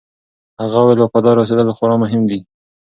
[0.61, 2.39] هغه وویل، وفادار اوسېدل خورا مهم دي.